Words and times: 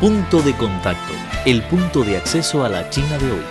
Punto 0.00 0.40
de 0.42 0.56
contacto, 0.56 1.12
el 1.44 1.60
punto 1.64 2.04
de 2.04 2.18
acceso 2.18 2.62
a 2.62 2.68
la 2.68 2.88
China 2.88 3.18
de 3.18 3.32
hoy. 3.32 3.42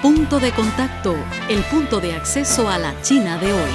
Punto 0.00 0.40
de 0.40 0.52
contacto, 0.52 1.14
el 1.50 1.62
punto 1.64 2.00
de 2.00 2.14
acceso 2.14 2.70
a 2.70 2.78
la 2.78 2.98
China 3.02 3.36
de 3.36 3.52
hoy. 3.52 3.70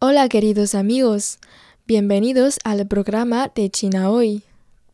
Hola 0.00 0.28
queridos 0.28 0.74
amigos, 0.74 1.38
bienvenidos 1.86 2.58
al 2.64 2.84
programa 2.88 3.52
de 3.54 3.70
China 3.70 4.10
Hoy. 4.10 4.42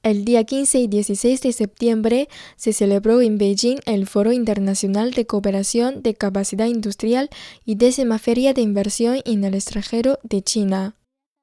El 0.02 0.24
día 0.24 0.44
15 0.44 0.78
y 0.78 0.86
16 0.86 1.40
de 1.40 1.52
septiembre 1.52 2.28
se 2.56 2.72
celebró 2.72 3.20
en 3.20 3.36
Beijing 3.36 3.78
el 3.84 4.06
Foro 4.06 4.32
Internacional 4.32 5.12
de 5.12 5.26
Cooperación 5.26 6.02
de 6.02 6.14
Capacidad 6.14 6.66
Industrial 6.66 7.30
y 7.64 7.74
décima 7.74 8.18
Feria 8.18 8.54
de 8.54 8.62
Inversión 8.62 9.20
en 9.24 9.44
el 9.44 9.54
extranjero 9.54 10.18
de 10.22 10.42
China 10.42 10.97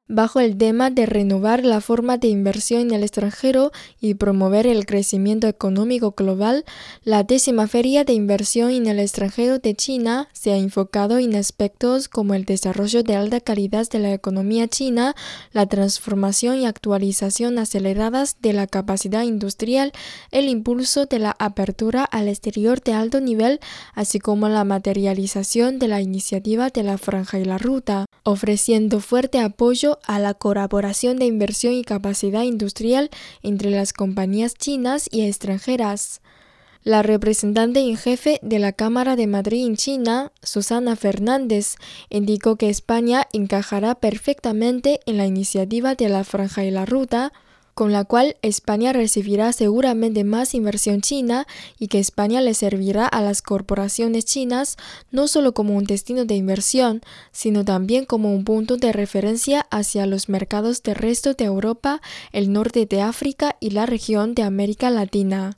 bajo 0.07 0.39
el 0.39 0.55
tema 0.55 0.91
de 0.91 1.07
renovar 1.07 1.65
la 1.65 1.81
forma 1.81 2.17
de 2.17 2.27
inversión 2.27 2.81
en 2.81 2.91
el 2.91 3.03
extranjero 3.03 3.71
y 3.99 4.13
promover 4.13 4.67
el 4.67 4.85
crecimiento 4.85 5.47
económico 5.47 6.11
global, 6.11 6.63
la 7.03 7.23
décima 7.23 7.67
Feria 7.67 8.03
de 8.03 8.13
Inversión 8.13 8.69
en 8.69 8.85
el 8.85 8.99
extranjero 8.99 9.57
de 9.57 9.73
China 9.73 10.27
se 10.31 10.51
ha 10.51 10.57
enfocado 10.57 11.17
en 11.17 11.35
aspectos 11.35 12.07
como 12.07 12.35
el 12.35 12.45
desarrollo 12.45 13.01
de 13.01 13.15
alta 13.15 13.39
calidad 13.39 13.89
de 13.89 13.99
la 13.99 14.13
economía 14.13 14.67
china, 14.67 15.15
la 15.51 15.65
transformación 15.65 16.59
y 16.59 16.67
actualización 16.67 17.57
aceleradas 17.57 18.37
de 18.41 18.53
la 18.53 18.67
capacidad 18.67 19.23
industrial, 19.23 19.91
el 20.31 20.49
impulso 20.49 21.07
de 21.07 21.17
la 21.17 21.35
apertura 21.39 22.03
al 22.03 22.27
exterior 22.27 22.79
de 22.81 22.93
alto 22.93 23.21
nivel, 23.21 23.59
así 23.93 24.19
como 24.19 24.49
la 24.49 24.63
materialización 24.65 25.79
de 25.79 25.87
la 25.87 26.01
iniciativa 26.01 26.69
de 26.69 26.83
la 26.83 26.99
franja 26.99 27.39
y 27.39 27.45
la 27.45 27.57
ruta, 27.57 28.04
ofreciendo 28.25 28.99
fuerte 28.99 29.39
apoyo 29.39 29.99
a 30.05 30.19
la 30.19 30.33
colaboración 30.33 31.17
de 31.17 31.25
inversión 31.25 31.73
y 31.73 31.83
capacidad 31.83 32.41
industrial 32.41 33.09
entre 33.43 33.69
las 33.69 33.93
compañías 33.93 34.55
chinas 34.55 35.07
y 35.11 35.21
extranjeras. 35.21 36.21
La 36.83 37.01
representante 37.01 37.79
en 37.79 37.97
jefe 37.97 38.39
de 38.41 38.59
la 38.59 38.71
Cámara 38.71 39.15
de 39.15 39.27
Madrid 39.27 39.65
en 39.65 39.75
China, 39.75 40.31
Susana 40.43 40.95
Fernández, 40.95 41.77
indicó 42.09 42.57
que 42.57 42.69
España 42.69 43.27
encajará 43.31 43.95
perfectamente 43.95 44.99
en 45.05 45.17
la 45.17 45.25
iniciativa 45.25 45.95
de 45.95 46.09
la 46.09 46.23
Franja 46.23 46.65
y 46.65 46.71
la 46.71 46.85
Ruta, 46.85 47.31
con 47.75 47.91
la 47.91 48.05
cual 48.05 48.37
España 48.41 48.93
recibirá 48.93 49.51
seguramente 49.51 50.23
más 50.23 50.55
inversión 50.55 51.01
china 51.01 51.45
y 51.77 51.87
que 51.89 51.99
España 51.99 52.39
le 52.39 52.53
servirá 52.53 53.05
a 53.05 53.21
las 53.21 53.41
corporaciones 53.41 54.23
chinas 54.23 54.77
no 55.11 55.27
solo 55.27 55.53
como 55.53 55.75
un 55.75 55.83
destino 55.83 56.23
de 56.23 56.35
inversión, 56.35 57.01
sino 57.33 57.65
también 57.65 58.05
como 58.05 58.33
un 58.33 58.45
punto 58.45 58.77
de 58.77 58.93
referencia 58.93 59.67
hacia 59.71 60.05
los 60.05 60.29
mercados 60.29 60.81
del 60.83 60.95
resto 60.95 61.33
de 61.33 61.45
Europa, 61.45 62.01
el 62.31 62.51
norte 62.53 62.85
de 62.85 63.01
África 63.01 63.57
y 63.59 63.71
la 63.71 63.85
región 63.85 64.35
de 64.35 64.43
América 64.43 64.89
Latina. 64.89 65.57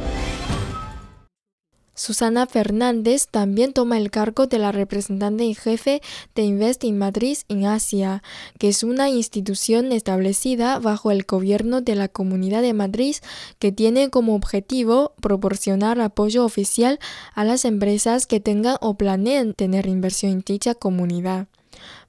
Susana 2.01 2.47
Fernández 2.47 3.27
también 3.29 3.73
toma 3.73 3.95
el 3.99 4.09
cargo 4.09 4.47
de 4.47 4.57
la 4.57 4.71
representante 4.71 5.43
en 5.43 5.53
jefe 5.53 6.01
de 6.33 6.41
Invest 6.41 6.83
in 6.83 6.97
Madrid 6.97 7.37
en 7.47 7.67
Asia, 7.67 8.23
que 8.57 8.69
es 8.69 8.81
una 8.81 9.11
institución 9.11 9.91
establecida 9.91 10.79
bajo 10.79 11.11
el 11.11 11.25
gobierno 11.25 11.81
de 11.81 11.93
la 11.93 12.07
Comunidad 12.07 12.63
de 12.63 12.73
Madrid 12.73 13.17
que 13.59 13.71
tiene 13.71 14.09
como 14.09 14.33
objetivo 14.33 15.13
proporcionar 15.21 16.01
apoyo 16.01 16.43
oficial 16.43 16.97
a 17.35 17.43
las 17.43 17.65
empresas 17.65 18.25
que 18.25 18.39
tengan 18.39 18.77
o 18.81 18.95
planeen 18.95 19.53
tener 19.53 19.85
inversión 19.85 20.31
en 20.31 20.43
dicha 20.43 20.73
comunidad. 20.73 21.49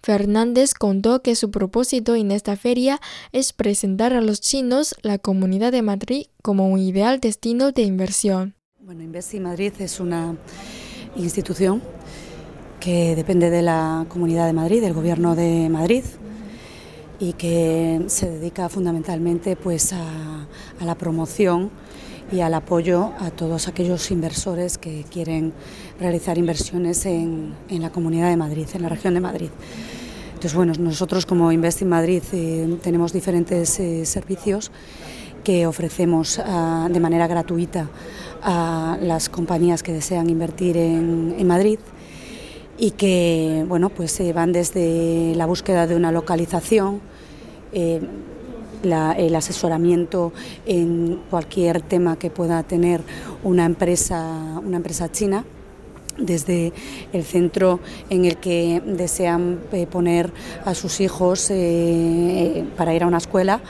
Fernández 0.03 0.73
contó 0.73 1.21
que 1.21 1.37
su 1.37 1.51
propósito 1.51 2.15
en 2.15 2.31
esta 2.31 2.57
feria 2.57 2.99
es 3.33 3.53
presentar 3.53 4.15
a 4.15 4.23
los 4.23 4.41
chinos 4.41 4.95
la 5.03 5.19
Comunidad 5.19 5.71
de 5.71 5.83
Madrid 5.83 6.27
como 6.41 6.71
un 6.71 6.79
ideal 6.79 7.21
destino 7.21 7.73
de 7.73 7.83
inversión. 7.83 8.55
Bueno, 8.85 9.05
Investi 9.05 9.39
Madrid 9.39 9.73
es 9.79 10.01
una 10.01 10.35
institución 11.15 11.81
que 12.81 13.15
depende 13.15 13.49
de 13.49 13.63
la 13.63 14.07
Comunidad 14.09 14.47
de 14.47 14.55
Madrid, 14.55 14.81
del 14.81 14.93
Gobierno 14.93 15.37
de 15.37 15.69
Madrid, 15.69 16.03
y 17.21 17.35
que 17.35 18.03
se 18.09 18.29
dedica 18.29 18.69
fundamentalmente 18.69 19.55
pues, 19.55 19.93
a, 19.93 20.49
la 20.85 20.97
promoción 20.97 21.71
y 22.33 22.41
al 22.41 22.55
apoyo 22.55 23.13
a 23.21 23.31
todos 23.31 23.69
aquellos 23.69 24.11
inversores 24.11 24.79
que 24.79 25.05
quieren 25.09 25.53
realizar 26.01 26.37
inversiones 26.37 27.07
en, 27.07 27.55
la 27.69 27.93
Comunidad 27.93 28.31
de 28.31 28.37
Madrid, 28.37 28.67
en 28.75 28.83
la 28.83 28.89
región 28.89 29.15
de 29.15 29.21
Madrid. 29.21 29.51
Entonces, 30.31 30.55
bueno, 30.55 30.73
nosotros 30.77 31.25
como 31.25 31.53
Investi 31.53 31.85
Madrid 31.85 32.25
eh, 32.33 32.79
tenemos 32.83 33.13
diferentes 33.13 33.79
eh, 33.79 34.05
servicios 34.05 34.73
que 35.43 35.67
ofrecemos 35.67 36.41
ah, 36.45 36.89
de 36.91 37.01
manera 37.01 37.27
gratuita 37.27 37.89
a 38.43 38.99
las 39.01 39.29
compañías 39.29 39.83
que 39.83 39.93
desean 39.93 40.29
invertir 40.31 40.77
en, 40.77 41.47
Madrid 41.47 41.79
y 42.79 42.93
que 42.93 43.65
bueno, 43.69 43.91
pues 43.91 44.19
eh, 44.21 44.33
van 44.33 44.53
desde 44.53 45.35
la 45.37 45.47
búsqueda 45.47 45.87
de 45.87 45.95
una 45.95 46.11
localización, 46.13 47.01
eh, 47.73 48.01
el 48.83 49.37
asesoramiento 49.37 50.33
en 50.67 51.21
cualquier 51.31 51.83
tema 51.83 52.17
que 52.17 52.31
pueda 52.31 52.65
tener 52.65 53.01
una 53.45 53.65
empresa, 53.65 54.61
una 54.65 54.79
empresa 54.79 55.11
china 55.13 55.45
desde 56.19 56.73
el 57.13 57.23
centro 57.23 57.79
en 58.11 58.25
el 58.25 58.39
que 58.39 58.83
desean 58.85 59.61
eh, 59.71 59.87
poner 59.87 60.33
a 60.65 60.75
sus 60.75 61.01
hijos 61.01 61.53
para 62.77 62.93
ir 62.93 63.05
a 63.05 63.07
una 63.07 63.19
escuela 63.19 63.61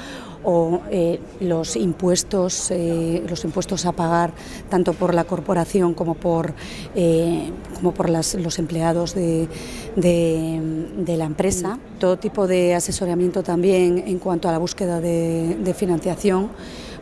o 0.44 0.80
eh, 0.90 1.20
los 1.40 1.76
impuestos 1.76 2.70
eh, 2.70 3.22
los 3.28 3.44
impuestos 3.44 3.86
a 3.86 3.92
pagar 3.92 4.32
tanto 4.68 4.92
por 4.92 5.14
la 5.14 5.24
corporación 5.24 5.94
como 5.94 6.14
por 6.14 6.54
eh, 6.94 7.50
como 7.76 7.92
por 7.92 8.10
los 8.10 8.58
empleados 8.58 9.14
de, 9.14 9.48
la 9.96 11.24
empresa. 11.24 11.78
Todo 11.98 12.16
tipo 12.16 12.46
de 12.46 12.74
asesoramiento 12.74 13.42
también 13.42 14.04
en 14.06 14.18
cuanto 14.18 14.48
a 14.48 14.52
la 14.52 14.58
búsqueda 14.58 15.00
de 15.00 15.74
financiación. 15.76 16.50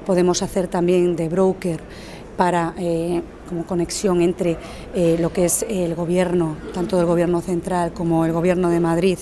Podemos 0.06 0.42
hacer 0.42 0.68
también 0.68 1.16
de 1.16 1.28
broker 1.28 1.80
para 2.40 2.72
eh, 2.78 3.20
como 3.50 3.66
conexión 3.66 4.22
entre 4.22 4.56
eh, 4.94 5.18
lo 5.20 5.30
que 5.30 5.44
es 5.44 5.62
el 5.68 5.94
gobierno, 5.94 6.56
tanto 6.72 6.96
del 6.96 7.04
gobierno 7.04 7.42
central 7.42 7.92
como 7.92 8.24
el 8.24 8.32
gobierno 8.32 8.70
de 8.70 8.80
Madrid 8.80 9.18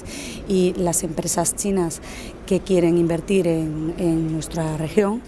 y 0.46 0.72
las 0.74 1.02
empresas 1.02 1.56
chinas 1.56 2.00
que 2.46 2.60
quieren 2.60 2.96
invertir 2.96 3.48
en 3.48 4.32
nuestra 4.32 4.76
región. 4.76 5.20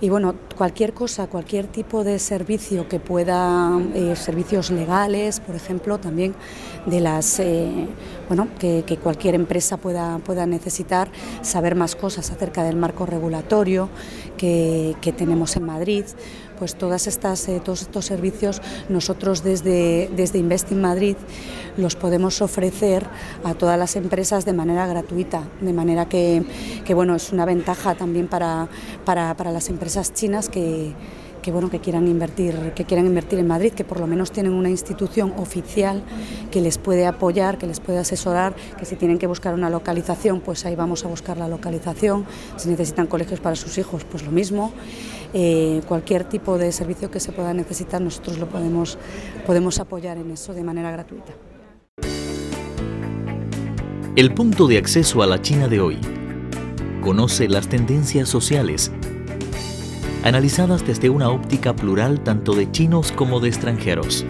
Y 0.00 0.08
bueno, 0.08 0.34
cualquier 0.56 0.94
cosa, 0.94 1.26
cualquier 1.26 1.66
tipo 1.66 2.02
de 2.02 2.18
servicio 2.18 2.88
que 2.88 2.98
pueda, 2.98 3.78
eh, 3.94 4.14
servicios 4.16 4.70
legales, 4.70 5.40
por 5.40 5.54
ejemplo, 5.54 5.98
también 5.98 6.34
de 6.86 7.00
las, 7.00 7.42
bueno, 8.28 8.48
que, 8.58 8.98
cualquier 9.02 9.34
empresa 9.34 9.76
pueda, 9.76 10.18
pueda 10.18 10.46
necesitar, 10.46 11.08
saber 11.42 11.74
más 11.74 11.96
cosas 11.96 12.30
acerca 12.30 12.62
del 12.62 12.76
marco 12.76 13.04
regulatorio 13.04 13.88
que, 14.36 15.14
tenemos 15.16 15.56
en 15.56 15.64
Madrid, 15.64 16.04
pues 16.58 16.74
todas 16.74 17.06
estas, 17.06 17.48
eh, 17.48 17.60
todos 17.64 17.82
estos 17.82 18.06
servicios 18.06 18.62
nosotros 18.88 19.42
desde, 19.42 20.10
desde 20.14 20.38
Investing 20.38 20.80
Madrid 20.80 21.16
los 21.76 21.96
podemos 21.96 22.40
ofrecer 22.42 23.06
a 23.44 23.54
todas 23.54 23.78
las 23.78 23.96
empresas 23.96 24.44
de 24.44 24.52
manera 24.52 24.86
gratuita, 24.86 25.42
de 25.60 25.72
manera 25.72 26.08
que, 26.08 26.42
que 26.84 26.94
bueno, 26.94 27.14
es 27.14 27.32
una 27.32 27.44
ventaja 27.44 27.94
también 27.94 28.28
para, 28.28 28.68
para, 29.04 29.36
para 29.36 29.52
las 29.52 29.68
empresas 29.68 30.14
chinas 30.14 30.48
que, 30.48 30.94
que, 31.46 31.52
bueno, 31.52 31.70
que 31.70 31.78
quieran 31.78 32.08
invertir, 32.08 32.72
que 32.74 32.84
quieran 32.84 33.06
invertir 33.06 33.38
en 33.38 33.46
Madrid, 33.46 33.72
que 33.72 33.84
por 33.84 34.00
lo 34.00 34.08
menos 34.08 34.32
tienen 34.32 34.52
una 34.52 34.68
institución 34.68 35.32
oficial 35.36 36.02
que 36.50 36.60
les 36.60 36.76
puede 36.76 37.06
apoyar, 37.06 37.56
que 37.56 37.68
les 37.68 37.78
puede 37.78 37.98
asesorar, 37.98 38.56
que 38.76 38.84
si 38.84 38.96
tienen 38.96 39.16
que 39.18 39.28
buscar 39.28 39.54
una 39.54 39.70
localización, 39.70 40.40
pues 40.40 40.66
ahí 40.66 40.74
vamos 40.74 41.04
a 41.04 41.08
buscar 41.08 41.36
la 41.36 41.46
localización, 41.46 42.26
si 42.56 42.68
necesitan 42.68 43.06
colegios 43.06 43.38
para 43.38 43.54
sus 43.54 43.78
hijos, 43.78 44.04
pues 44.04 44.24
lo 44.24 44.32
mismo. 44.32 44.72
Eh, 45.38 45.82
cualquier 45.86 46.24
tipo 46.24 46.56
de 46.56 46.72
servicio 46.72 47.10
que 47.10 47.20
se 47.20 47.30
pueda 47.30 47.52
necesitar, 47.52 48.00
nosotros 48.00 48.38
lo 48.38 48.48
podemos, 48.48 48.96
podemos 49.44 49.78
apoyar 49.78 50.16
en 50.16 50.30
eso 50.30 50.54
de 50.54 50.64
manera 50.64 50.90
gratuita. 50.90 51.34
El 54.16 54.32
punto 54.32 54.66
de 54.66 54.78
acceso 54.78 55.22
a 55.22 55.26
la 55.26 55.42
China 55.42 55.68
de 55.68 55.78
hoy. 55.78 55.98
Conoce 57.02 57.50
las 57.50 57.68
tendencias 57.68 58.30
sociales, 58.30 58.90
analizadas 60.24 60.86
desde 60.86 61.10
una 61.10 61.28
óptica 61.28 61.76
plural 61.76 62.24
tanto 62.24 62.54
de 62.54 62.70
chinos 62.70 63.12
como 63.12 63.38
de 63.38 63.48
extranjeros. 63.48 64.24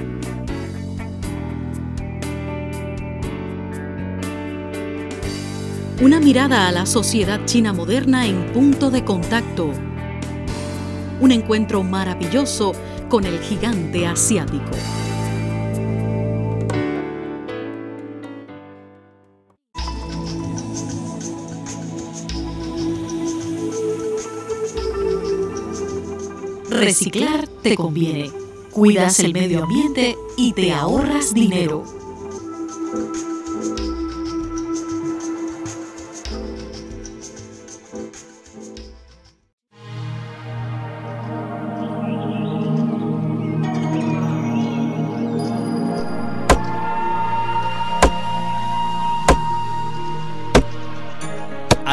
Una 6.02 6.18
mirada 6.18 6.66
a 6.66 6.72
la 6.72 6.84
sociedad 6.84 7.44
china 7.44 7.72
moderna 7.72 8.26
en 8.26 8.52
punto 8.52 8.90
de 8.90 9.04
contacto. 9.04 9.85
Un 11.20 11.32
encuentro 11.32 11.82
maravilloso 11.82 12.72
con 13.08 13.24
el 13.24 13.38
gigante 13.40 14.06
asiático. 14.06 14.70
Reciclar 26.70 27.48
te 27.62 27.74
conviene. 27.74 28.30
Cuidas 28.70 29.20
el 29.20 29.32
medio 29.32 29.64
ambiente 29.64 30.16
y 30.36 30.52
te 30.52 30.72
ahorras 30.72 31.32
dinero. 31.32 31.84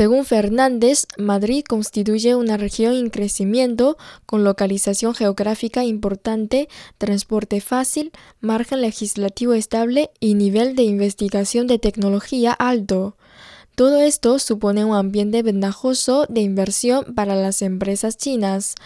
Según 0.00 0.24
Fernández, 0.24 1.06
Madrid 1.18 1.62
constituye 1.62 2.34
una 2.34 2.56
región 2.56 2.94
en 2.94 3.10
crecimiento 3.10 3.98
con 4.24 4.44
localización 4.44 5.14
geográfica 5.14 5.84
importante, 5.84 6.70
transporte 6.96 7.60
fácil, 7.60 8.10
margen 8.40 8.80
legislativo 8.80 9.52
estable 9.52 10.10
y 10.18 10.36
nivel 10.36 10.74
de 10.74 10.84
investigación 10.84 11.66
de 11.66 11.78
tecnología 11.78 12.50
alto. 12.50 13.14
Todo 13.74 14.00
esto 14.00 14.38
supone 14.38 14.86
un 14.86 14.96
ambiente 14.96 15.42
ventajoso 15.42 16.24
de 16.30 16.40
inversión 16.40 17.14
para 17.14 17.34
las 17.34 17.60
empresas 17.60 18.16
chinas. 18.16 18.76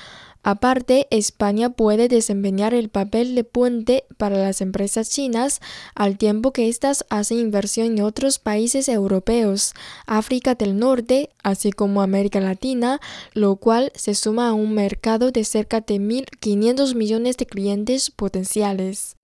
Aparte, 0.45 1.07
España 1.11 1.71
puede 1.71 2.07
desempeñar 2.07 2.75
el 2.75 2.91
papel 2.91 3.35
de 3.35 3.45
puente 3.45 4.05
para 4.19 4.37
las 4.37 4.61
empresas 4.61 5.09
chinas 5.09 5.63
al 5.95 6.19
tiempo 6.19 6.53
que 6.53 6.69
éstas 6.69 7.07
hacen 7.09 7.39
inversión 7.39 7.87
en 7.87 8.03
otros 8.03 8.39
países 8.39 8.91
europeos, 8.91 9.73
África 10.07 10.55
del 10.55 10.79
Norte, 10.79 11.31
así 11.43 11.73
como 11.73 12.03
América 12.03 12.41
Latina, 12.41 13.01
lo 13.33 13.57
cual 13.57 13.91
se 13.95 14.15
suma 14.15 14.51
a 14.51 14.53
un 14.53 14.75
mercado 14.75 15.31
de 15.31 15.45
cerca 15.45 15.81
de 15.81 15.95
1.500 15.95 16.95
millones 16.95 17.39
de 17.39 17.47
clientes 17.47 18.11
potenciales. 18.11 19.17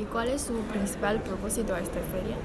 ¿Y 0.00 0.04
cuál 0.04 0.28
es 0.28 0.42
su 0.42 0.54
principal 0.70 1.24
propósito 1.24 1.74
a 1.74 1.80
esta 1.80 1.98
feria? 1.98 2.36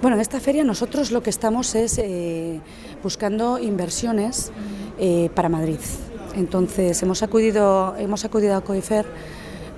Bueno, 0.00 0.16
en 0.16 0.22
esta 0.22 0.40
feria 0.40 0.64
nosotros 0.64 1.10
lo 1.10 1.22
que 1.22 1.28
estamos 1.28 1.74
es 1.74 1.98
eh, 1.98 2.62
buscando 3.02 3.58
inversiones 3.58 4.52
eh, 4.98 5.28
para 5.34 5.50
Madrid. 5.50 5.80
Entonces 6.36 7.02
hemos 7.02 7.22
acudido, 7.22 7.96
hemos 7.98 8.26
acudido 8.26 8.56
a 8.56 8.60
COIFER 8.60 9.06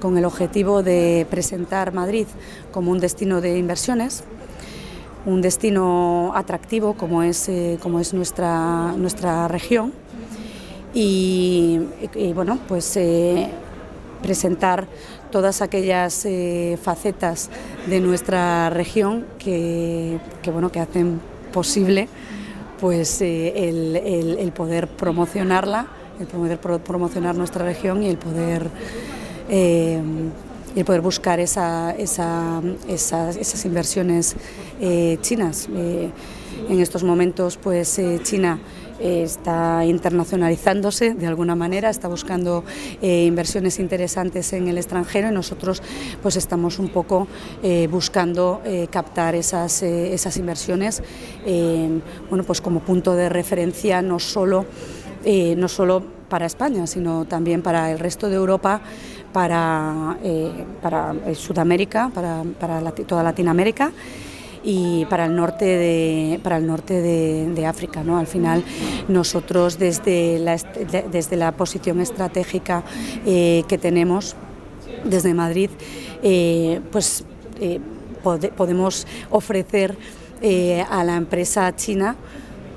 con 0.01 0.19
el 0.19 0.25
objetivo 0.25 0.83
de 0.83 1.25
presentar 1.31 1.93
Madrid 1.93 2.27
como 2.73 2.91
un 2.91 2.99
destino 2.99 3.41
de 3.41 3.59
inversiones, 3.59 4.25
un 5.25 5.41
destino 5.41 6.33
atractivo 6.35 6.95
como 6.95 7.23
es, 7.23 7.49
eh, 7.49 7.79
como 7.81 8.01
es 8.01 8.13
nuestra, 8.13 8.93
nuestra 8.97 9.47
región 9.47 9.93
y, 10.93 11.81
bueno, 12.35 12.59
pues 12.67 12.97
eh, 12.97 13.49
presentar 14.23 14.89
todas 15.31 15.63
aquellas 15.63 16.25
eh, 16.25 16.77
facetas 16.83 17.51
de 17.87 18.01
nuestra 18.01 18.69
región 18.71 19.27
que, 19.39 20.19
que, 20.43 20.51
bueno, 20.51 20.73
que 20.73 20.81
hacen 20.81 21.21
posible 21.53 22.09
pues, 22.81 23.21
el 23.21 24.53
poder 24.57 24.89
promocionarla 24.89 25.87
el 26.21 26.27
poder 26.27 26.59
promocionar 26.59 27.37
nuestra 27.37 27.65
región 27.65 28.03
y 28.03 28.09
el 28.09 28.19
poder, 28.19 28.69
eh, 29.49 30.01
el 30.75 30.85
poder 30.85 31.01
buscar 31.01 31.41
esa, 31.41 31.93
esa, 31.93 32.63
esas, 32.89 33.37
esas, 33.37 33.65
inversiones 33.65 34.37
eh, 34.81 35.19
chinas. 35.21 35.69
Eh, 35.75 36.11
en 36.69 36.81
estos 36.81 37.05
momentos, 37.05 37.57
pues 37.57 38.01
China 38.25 38.59
está 38.99 39.85
internacionalizándose 39.85 41.15
de 41.15 41.29
alguna 41.29 41.55
manera, 41.55 41.89
está 41.89 42.09
buscando 42.09 42.65
inversiones 43.01 43.79
interesantes 43.79 44.53
en 44.55 44.67
el 44.67 44.77
extranjero 44.77 45.29
y 45.29 45.33
nosotros 45.33 45.81
pues 46.21 46.35
estamos 46.35 46.81
un 46.81 46.89
poco 46.89 47.29
buscando 47.89 48.61
captar 48.91 49.37
esas, 49.37 49.85
esas 49.85 50.37
inversiones 50.37 51.01
bueno, 52.29 52.43
pues 52.43 52.61
como 52.61 52.81
punto 52.81 53.15
de 53.15 53.29
referencia 53.29 54.03
no 54.03 54.19
solo 54.19 54.67
eh, 55.25 55.55
no 55.57 55.69
solo 55.69 56.03
para 56.29 56.47
España, 56.47 56.87
sino 56.87 57.25
también 57.25 57.63
para 57.63 57.91
el 57.91 57.99
resto 57.99 58.29
de 58.29 58.37
Europa, 58.37 58.81
para, 59.33 60.19
eh, 60.23 60.65
para 60.83 61.15
Sudamérica, 61.35 62.11
para, 62.15 62.43
para 62.59 62.91
toda 62.93 63.23
Latinoamérica 63.23 63.93
y 64.63 65.05
para 65.07 65.27
el 65.27 65.35
norte 65.35 65.65
de, 65.65 66.41
para 66.43 66.59
el 66.59 66.67
norte 66.67 67.01
de, 67.01 67.51
de 67.55 67.67
África. 67.67 68.03
¿no? 68.03 68.19
Al 68.19 68.27
final 68.27 68.65
nosotros 69.09 69.79
desde 69.79 70.39
la, 70.39 70.57
desde 71.11 71.37
la 71.37 71.53
posición 71.53 72.01
estratégica 72.01 72.83
eh, 73.27 73.65
que 73.69 73.79
tenemos 73.79 74.37
desde 75.05 75.35
Madrid, 75.35 75.71
eh, 76.23 76.81
pues 76.91 77.25
eh, 77.61 77.81
pod 78.23 78.45
podemos 78.57 79.07
ofrecer 79.31 79.97
eh, 80.43 80.85
a 80.91 81.05
la 81.05 81.17
empresa 81.17 81.75
china 81.75 82.17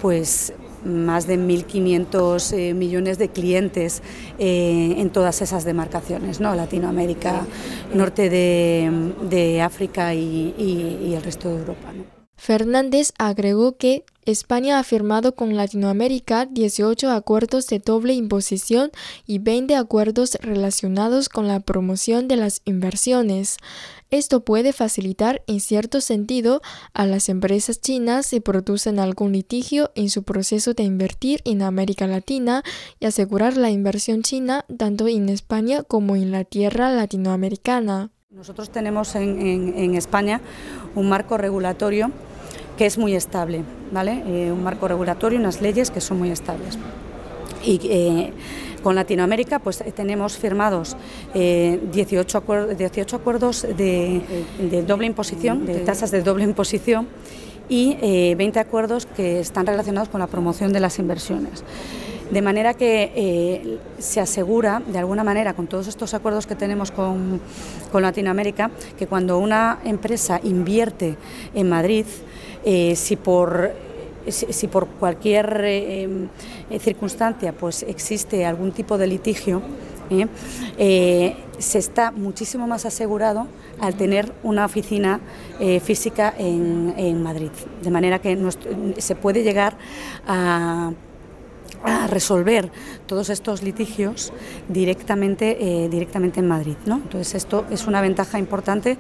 pues 0.02 0.54
más 0.84 1.28
de 1.28 1.38
1.500 1.38 2.54
eh, 2.54 2.74
millones 2.74 3.18
de 3.18 3.30
clientes 3.30 4.02
eh, 4.40 4.96
en 4.98 5.10
todas 5.10 5.42
esas 5.42 5.64
demarcaciones, 5.64 6.40
¿no? 6.40 6.56
Latinoamérica, 6.56 7.46
norte 7.94 8.30
de, 8.30 9.62
África 9.62 10.14
y, 10.14 11.14
el 11.16 11.22
resto 11.24 11.50
de 11.50 11.58
Europa. 11.58 11.94
Fernández 12.36 13.14
agregó 13.20 13.78
que 13.78 14.04
España 14.26 14.80
ha 14.80 14.84
firmado 14.84 15.36
con 15.36 15.56
Latinoamérica 15.56 16.48
18 16.48 17.12
acuerdos 17.12 17.68
de 17.68 17.80
doble 17.80 18.14
imposición 18.14 18.92
y 19.28 19.40
20 19.40 19.76
acuerdos 19.76 20.38
relacionados 20.42 21.30
con 21.30 21.48
la 21.48 21.60
promoción 21.60 22.28
de 22.28 22.38
las 22.38 22.62
inversiones. 22.66 23.58
Esto 24.12 24.44
puede 24.44 24.74
facilitar 24.74 25.42
en 25.48 25.62
cierto 25.62 26.02
sentido 26.02 26.62
a 26.94 27.06
las 27.06 27.30
empresas 27.30 27.80
chinas 27.80 28.26
si 28.26 28.42
producen 28.42 29.00
algún 29.00 29.32
litigio 29.32 29.90
en 29.96 30.10
su 30.10 30.24
proceso 30.24 30.74
de 30.74 30.84
invertir 30.84 31.40
en 31.46 31.62
América 31.62 32.08
Latina 32.08 32.62
y 33.00 33.06
asegurar 33.06 33.56
la 33.56 33.70
inversión 33.70 34.22
china 34.22 34.66
tanto 34.78 35.08
en 35.08 35.30
España 35.30 35.84
como 35.84 36.18
en 36.18 36.32
la 36.32 36.44
tierra 36.44 36.92
latinoamericana. 36.92 38.10
Nosotros 38.32 38.70
tenemos 38.70 39.16
en, 39.16 39.42
en, 39.42 39.78
en 39.78 39.96
España 39.96 40.42
un 40.94 41.08
marco 41.08 41.38
regulatorio 41.38 42.12
que 42.78 42.86
es 42.88 42.98
muy 42.98 43.16
estable, 43.16 43.64
¿vale? 43.94 44.24
Eh, 44.28 44.52
un 44.52 44.62
marco 44.62 44.90
regulatorio, 44.90 45.40
unas 45.40 45.62
leyes 45.62 45.90
que 45.90 46.02
son 46.02 46.20
muy 46.20 46.32
estables. 46.32 46.78
Y 47.64 47.80
eh, 47.84 48.34
con 48.82 48.96
Latinoamérica 48.96 49.60
pues 49.60 49.84
tenemos 49.96 50.38
firmados 50.38 50.96
eh, 51.34 51.80
18, 51.92 52.38
acuerdos, 52.38 52.78
18 52.78 53.16
acuerdos 53.16 53.62
de, 53.78 54.22
de, 54.60 54.84
doble 54.84 55.08
imposición, 55.08 55.66
de 55.66 55.80
tasas 55.80 56.12
de 56.12 56.22
doble 56.22 56.44
imposición 56.44 57.08
y 57.70 57.98
eh, 58.02 58.36
20 58.38 58.60
acuerdos 58.60 59.06
que 59.06 59.40
están 59.40 59.66
relacionados 59.66 60.10
con 60.10 60.20
la 60.20 60.28
promoción 60.28 60.74
de 60.74 60.82
las 60.82 61.00
inversiones. 61.00 61.64
De 62.30 62.42
manera 62.42 62.74
que 62.74 63.12
eh, 63.14 63.78
se 63.98 64.22
asegura, 64.22 64.82
de 64.88 64.98
alguna 64.98 65.24
manera, 65.24 65.54
con 65.54 65.68
todos 65.68 65.88
estos 65.88 66.14
acuerdos 66.14 66.48
que 66.48 66.56
tenemos 66.56 66.92
con, 66.92 67.42
Latinoamérica, 67.94 68.72
que 68.98 69.06
cuando 69.06 69.38
una 69.38 69.80
empresa 69.84 70.40
invierte 70.44 71.18
en 71.54 71.70
Madrid, 71.70 72.06
eh, 72.64 72.96
si 72.96 73.18
por 73.18 73.72
si, 74.28 74.68
por 74.68 74.88
cualquier 74.88 75.62
eh, 75.66 76.28
circunstancia 76.80 77.54
pues 77.54 77.84
existe 77.84 78.46
algún 78.46 78.72
tipo 78.72 78.98
de 78.98 79.08
litigio, 79.08 79.62
se 81.58 81.78
está 81.78 82.12
muchísimo 82.12 82.68
más 82.68 82.86
asegurado 82.86 83.48
al 83.80 83.96
tener 83.96 84.34
una 84.44 84.66
oficina 84.66 85.22
eh, 85.60 85.80
física 85.80 86.34
en, 86.38 87.24
Madrid. 87.24 87.52
De 87.82 87.92
manera 87.92 88.20
que 88.20 88.38
se 88.98 89.16
puede 89.16 89.44
llegar 89.44 89.78
a 90.28 90.92
resolver 92.08 92.70
todos 93.06 93.30
estos 93.30 93.64
litigios 93.64 94.32
directamente, 94.68 95.58
eh, 95.60 95.90
directamente 95.90 96.40
en 96.40 96.48
Madrid. 96.48 96.76
¿no? 96.86 96.96
Entonces 96.96 97.36
esto 97.36 97.66
es 97.72 97.88
una 97.88 98.02
ventaja 98.02 98.38
importante 98.38 98.98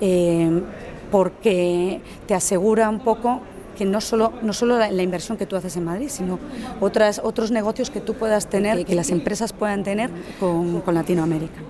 eh, 0.00 0.62
porque 1.10 2.00
te 2.26 2.34
asegura 2.34 2.88
un 2.88 3.00
poco 3.00 3.40
que 3.76 3.84
no 3.84 4.00
solo, 4.00 4.32
no 4.42 4.52
solo 4.52 4.78
la, 4.78 5.02
inversión 5.02 5.36
que 5.38 5.46
tú 5.46 5.54
haces 5.54 5.76
en 5.76 5.84
Madrid, 5.84 6.08
sino 6.08 6.38
otras, 6.80 7.20
otros 7.22 7.50
negocios 7.50 7.90
que 7.90 8.00
tú 8.00 8.14
puedas 8.14 8.48
tener, 8.48 8.84
que 8.84 8.94
las 8.94 9.10
empresas 9.10 9.52
puedan 9.52 9.84
tener 9.84 10.10
con, 10.40 10.80
con 10.80 10.94
Latinoamérica. 10.94 11.60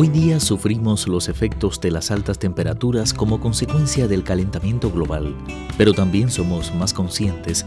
Hoy 0.00 0.08
día 0.08 0.38
sufrimos 0.38 1.08
los 1.08 1.28
efectos 1.28 1.80
de 1.80 1.90
las 1.90 2.12
altas 2.12 2.38
temperaturas 2.38 3.12
como 3.12 3.40
consecuencia 3.40 4.06
del 4.06 4.22
calentamiento 4.22 4.92
global, 4.92 5.34
pero 5.76 5.92
también 5.92 6.30
somos 6.30 6.72
más 6.74 6.92
conscientes 6.92 7.66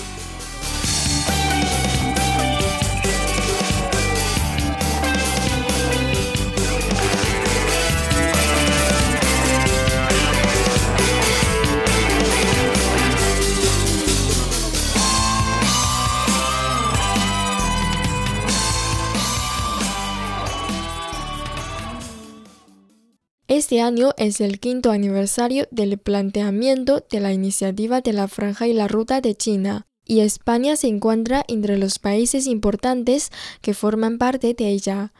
Este 23.71 23.79
año 23.79 24.11
es 24.17 24.41
el 24.41 24.59
quinto 24.59 24.91
aniversario 24.91 25.65
del 25.71 25.97
planteamiento 25.97 27.05
de 27.09 27.21
la 27.21 27.31
iniciativa 27.31 28.01
de 28.01 28.11
la 28.11 28.27
Franja 28.27 28.67
y 28.67 28.73
la 28.73 28.89
Ruta 28.89 29.21
de 29.21 29.33
China, 29.33 29.87
y 30.05 30.19
España 30.19 30.75
se 30.75 30.87
encuentra 30.87 31.45
entre 31.47 31.77
los 31.77 31.97
países 31.97 32.47
importantes 32.47 33.31
que 33.61 33.73
forman 33.73 34.17
parte 34.17 34.53
de 34.53 34.67
ella. 34.67 35.13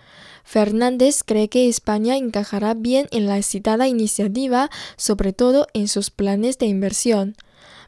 Fernández 0.44 1.24
cree 1.26 1.48
que 1.48 1.70
España 1.70 2.18
encajará 2.18 2.74
bien 2.74 3.08
en 3.12 3.26
la 3.26 3.42
citada 3.42 3.88
iniciativa, 3.88 4.70
sobre 4.98 5.32
todo 5.32 5.68
en 5.74 5.88
sus 5.88 6.10
planes 6.10 6.58
de 6.58 6.66
inversión 6.66 7.38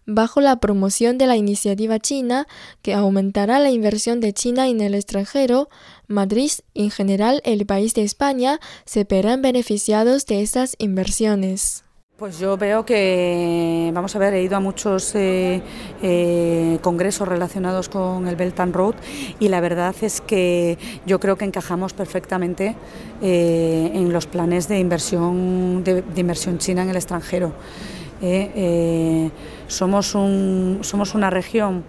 bajo 0.05 0.41
la 0.41 0.57
promoción 0.57 1.17
de 1.17 1.27
la 1.27 1.37
iniciativa 1.37 1.99
china 1.99 2.47
que 2.81 2.93
aumentará 2.93 3.59
la 3.59 3.71
inversión 3.71 4.19
de 4.19 4.33
China 4.33 4.67
en 4.67 4.81
el 4.81 4.95
extranjero, 4.95 5.69
Madrid 6.07 6.51
y 6.73 6.83
en 6.83 6.91
general 6.91 7.41
el 7.45 7.65
país 7.65 7.93
de 7.93 8.03
España 8.03 8.59
se 8.85 9.03
verán 9.03 9.41
beneficiados 9.41 10.25
de 10.25 10.41
estas 10.41 10.75
inversiones. 10.79 11.83
Pues 12.15 12.37
yo 12.37 12.57
veo 12.57 12.85
que, 12.85 13.91
vamos 13.91 14.15
a 14.15 14.19
ver, 14.19 14.35
he 14.35 14.43
ido 14.43 14.55
a 14.55 14.59
muchos 14.59 15.15
eh, 15.15 15.63
eh, 16.03 16.77
congresos 16.81 17.27
relacionados 17.27 17.89
con 17.89 18.27
el 18.27 18.35
Belt 18.35 18.59
and 18.59 18.73
Road 18.73 18.93
y 19.39 19.47
la 19.47 19.59
verdad 19.61 19.95
es 19.99 20.21
que 20.21 20.77
yo 21.07 21.19
creo 21.19 21.37
que 21.37 21.45
encajamos 21.45 21.93
perfectamente 21.93 22.75
eh, 23.21 23.91
en 23.95 24.13
los 24.13 24.27
planes 24.27 24.67
de 24.67 24.77
inversión, 24.77 25.83
de 25.83 26.03
inversión 26.15 26.59
china 26.59 26.83
en 26.83 26.91
el 26.91 26.95
extranjero. 26.97 27.51
Eh, 28.25 28.51
eh, 28.55 29.31
somos, 29.67 30.15
un, 30.15 30.79
somos 30.81 31.13
una 31.13 31.29
región 31.29 31.83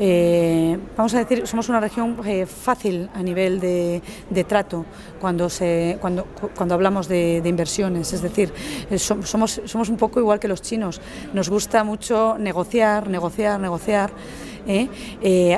eh, 0.00 0.78
vamos 0.96 1.12
a 1.14 1.18
decir, 1.24 1.44
somos 1.46 1.68
una 1.70 1.80
región 1.80 2.18
fácil 2.46 3.08
a 3.14 3.22
nivel 3.22 3.58
de, 3.58 4.00
trato 4.46 4.84
cuando, 5.20 5.48
se, 5.48 5.96
cuando, 6.00 6.24
cuando 6.54 6.74
hablamos 6.74 7.08
de, 7.08 7.42
inversiones. 7.44 8.12
Es 8.12 8.22
decir, 8.22 8.52
somos, 8.96 9.60
somos 9.64 9.88
un 9.88 9.96
poco 9.96 10.20
igual 10.20 10.38
que 10.38 10.46
los 10.46 10.62
chinos. 10.62 11.00
Nos 11.32 11.48
gusta 11.48 11.82
mucho 11.82 12.36
negociar, 12.38 13.08
negociar, 13.08 13.58
negociar. 13.58 14.12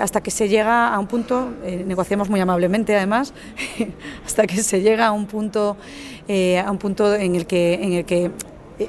hasta 0.01 0.23
que 0.23 0.31
se 0.31 0.49
llega 0.49 0.89
a 0.89 0.99
un 0.99 1.07
punto, 1.07 1.51
negociamos 1.85 2.31
muy 2.31 2.41
amablemente 2.41 2.97
además, 2.97 3.35
hasta 4.25 4.47
que 4.47 4.63
se 4.63 4.81
llega 4.81 5.09
a 5.09 5.13
un 5.13 5.27
punto, 5.27 5.77
a 6.65 6.71
un 6.71 6.79
punto 6.79 7.15
en 7.15 7.35
el 7.35 7.45
que, 7.45 7.75
en 7.75 7.93
el 7.93 8.05
que 8.07 8.31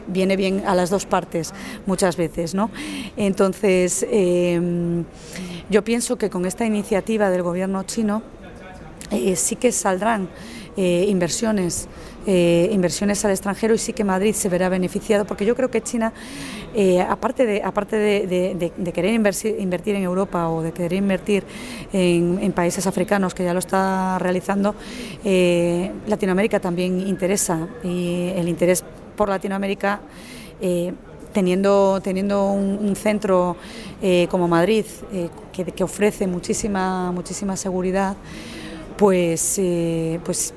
viene 0.07 0.36
bien 0.36 0.63
a 0.65 0.75
las 0.75 0.89
dos 0.89 1.05
partes 1.05 1.53
muchas 1.86 2.17
veces. 2.17 2.53
¿no? 2.53 2.69
Entonces, 3.17 4.05
em, 4.10 5.03
yo 5.69 5.83
pienso 5.83 6.17
que 6.17 6.29
con 6.29 6.45
esta 6.45 6.65
iniciativa 6.65 7.29
del 7.29 7.43
gobierno 7.43 7.83
chino 7.83 8.21
sí 9.36 9.57
que 9.57 9.71
saldrán 9.71 10.29
inversiones 10.77 11.89
eh, 12.27 12.69
inversiones 12.71 13.25
al 13.25 13.31
extranjero 13.31 13.74
y 13.74 13.79
sí 13.79 13.93
que 13.93 14.03
Madrid 14.03 14.33
se 14.33 14.48
verá 14.48 14.69
beneficiado, 14.69 15.25
porque 15.25 15.43
yo 15.43 15.55
creo 15.55 15.71
que 15.71 15.81
China, 15.81 16.13
eh, 16.75 17.01
aparte, 17.01 17.48
de, 17.48 17.63
aparte 17.63 17.98
de, 17.98 18.93
querer 18.93 19.13
invertir, 19.15 19.95
en 19.95 20.03
Europa 20.03 20.48
o 20.50 20.62
de 20.62 20.71
querer 20.71 20.93
invertir 20.93 21.43
en, 21.91 22.51
países 22.51 22.86
africanos, 22.86 23.33
que 23.33 23.43
ya 23.43 23.53
lo 23.53 23.60
está 23.60 24.19
realizando, 24.19 24.75
eh, 25.25 25.91
Latinoamérica 26.05 26.60
también 26.60 27.00
interesa 27.07 27.67
y 27.83 28.29
el 28.36 28.48
interés 28.48 28.83
por 29.21 29.29
Latinoamérica 29.29 29.99
teniendo, 31.31 32.01
teniendo 32.03 32.51
un, 32.53 32.95
centro 32.95 33.55
como 34.29 34.47
Madrid 34.47 34.85
que, 35.53 35.63
que, 35.63 35.83
ofrece 35.83 36.25
muchísima, 36.25 37.11
muchísima 37.11 37.55
seguridad, 37.55 38.15
pues, 38.97 39.61
pues 40.25 40.55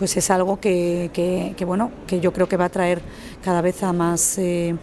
pues 0.00 0.16
es 0.16 0.30
algo 0.30 0.58
que, 0.58 1.54
bueno 1.66 1.90
que 2.06 2.20
yo 2.20 2.32
creo 2.32 2.48
que 2.48 2.56
va 2.56 2.66
a 2.66 2.68
traer 2.70 3.02
cada 3.44 3.60
vez 3.60 3.82
a 3.82 3.92
más 3.92 4.38
eh, 4.38 4.74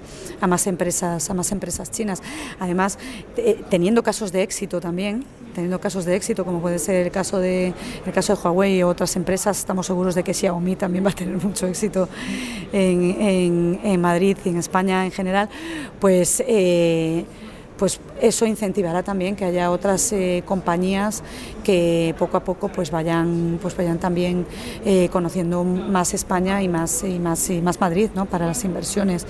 a 0.42 0.46
más 0.46 0.68
empresas 0.68 1.28
a 1.32 1.34
más 1.34 1.52
empresas 1.52 1.90
chinas. 1.90 2.22
Además 2.60 3.00
eh, 3.36 3.64
teniendo 3.68 4.04
casos 4.04 4.32
de 4.32 4.44
éxito 4.44 4.80
también 4.80 5.26
teniendo 5.58 5.82
casos 5.82 6.06
de 6.06 6.16
éxito 6.16 6.46
como 6.46 6.62
puede 6.62 6.78
ser 6.78 7.08
el 7.08 7.12
caso 7.12 7.40
de 7.40 7.74
el 8.06 8.14
caso 8.14 8.36
de 8.36 8.40
Huawei 8.44 8.84
o 8.84 8.90
otras 8.90 9.16
empresas 9.16 9.58
estamos 9.58 9.88
seguros 9.88 10.14
de 10.14 10.24
que 10.24 10.32
Xiaomi 10.32 10.76
también 10.76 11.04
va 11.04 11.10
a 11.10 11.16
tener 11.16 11.44
mucho 11.44 11.66
éxito 11.66 12.08
en, 12.72 13.80
en, 13.84 14.00
Madrid 14.00 14.38
y 14.46 14.50
en 14.50 14.58
España 14.58 15.04
en 15.04 15.12
general 15.12 15.50
pues 16.00 16.44
eh, 16.46 17.26
pues 17.76 18.00
eso 18.22 18.46
incentivará 18.46 19.02
también 19.02 19.36
que 19.36 19.46
haya 19.46 19.72
otras 19.72 20.12
eh, 20.12 20.44
compañías 20.46 21.24
que 21.64 22.14
poco 22.20 22.38
a 22.38 22.44
poco 22.44 22.68
pues 22.70 22.92
vayan 22.92 23.58
pues 23.60 23.76
vayan 23.76 23.98
también 23.98 24.46
eh, 24.86 25.10
conociendo 25.12 25.64
más 25.64 26.14
España 26.14 26.62
y 26.62 26.68
más 26.68 27.04
y 27.04 27.18
más 27.18 27.50
y 27.50 27.62
más 27.62 27.82
Madrid 27.82 28.12
¿no? 28.14 28.28
para 28.28 28.46
las 28.46 28.64
inversiones 28.64 29.26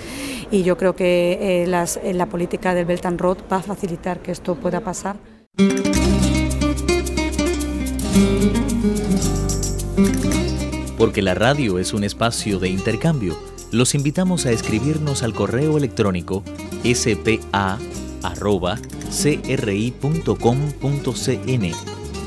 y 0.51 0.63
yo 0.63 0.75
creo 0.75 0.93
que 0.93 1.63
eh, 1.63 2.13
la 2.13 2.25
política 2.25 2.73
del 2.73 2.85
Belt 2.85 3.05
and 3.05 3.21
Road 3.21 3.37
va 3.49 3.57
a 3.57 3.61
facilitar 3.61 4.19
que 4.19 4.33
esto 4.33 4.55
pueda 4.55 4.81
pasar. 4.81 5.15
Porque 11.17 11.23
la 11.23 11.33
radio 11.33 11.79
es 11.79 11.93
un 11.93 12.03
espacio 12.03 12.59
de 12.59 12.69
intercambio, 12.69 13.35
los 13.71 13.95
invitamos 13.95 14.45
a 14.45 14.51
escribirnos 14.51 15.23
al 15.23 15.33
correo 15.33 15.75
electrónico 15.75 16.43
spa 16.83 17.79
cri.com.cn. 19.41 20.31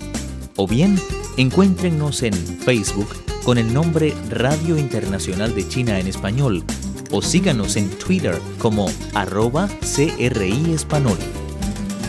o 0.56 0.66
bien 0.66 0.98
encuéntrenos 1.36 2.22
en 2.22 2.32
Facebook 2.32 3.08
con 3.44 3.58
el 3.58 3.74
nombre 3.74 4.14
Radio 4.30 4.78
Internacional 4.78 5.54
de 5.54 5.68
China 5.68 5.98
en 5.98 6.06
Español 6.06 6.64
o 7.10 7.20
síganos 7.20 7.76
en 7.76 7.90
Twitter 7.90 8.40
como 8.58 8.86
arroba 9.12 9.68
CRI 9.94 10.72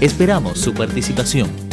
Esperamos 0.04 0.60
su 0.60 0.74
participación. 0.74 1.73